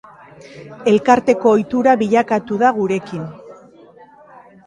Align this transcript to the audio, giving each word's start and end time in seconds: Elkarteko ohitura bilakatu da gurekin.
Elkarteko 0.91 1.51
ohitura 1.57 1.93
bilakatu 2.01 2.59
da 2.63 2.73
gurekin. 2.79 3.27